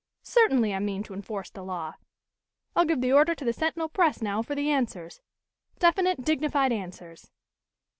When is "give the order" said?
2.85-3.35